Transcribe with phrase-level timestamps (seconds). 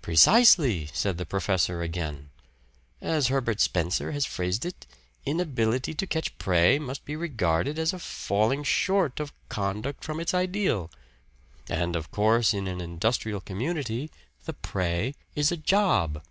[0.00, 2.30] "Precisely," said the professor again.
[3.02, 4.86] "As Herbert Spencer has phrased it,
[5.26, 10.32] 'Inability to catch prey must be regarded as a falling short of conduct from its
[10.32, 10.90] ideal.'
[11.68, 14.10] And, of course, in an industrial community,
[14.46, 16.22] the 'prey' is a job."